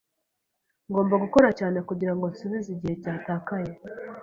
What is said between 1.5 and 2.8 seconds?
cyane kugirango nsubize